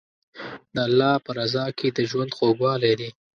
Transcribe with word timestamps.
د 0.73 0.77
الله 0.87 1.13
په 1.25 1.31
رضا 1.39 1.65
کې 1.77 1.87
د 1.91 1.97
ژوند 2.09 2.31
خوږوالی 2.37 2.93
دی. 2.99 3.09